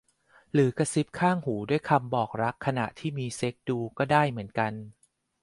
[0.53, 4.73] หรือกระซิบข้างหูด้วยคำบอกรักขณะที่มีเซ็กส์ดูก็ได้เหมือนกัน